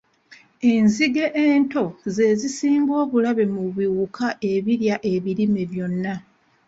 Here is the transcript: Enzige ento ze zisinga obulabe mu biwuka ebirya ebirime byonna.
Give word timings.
Enzige 0.71 1.25
ento 1.47 1.83
ze 2.13 2.25
zisinga 2.39 2.93
obulabe 3.03 3.43
mu 3.53 3.63
biwuka 3.75 4.27
ebirya 4.53 4.95
ebirime 5.13 5.61
byonna. 5.71 6.13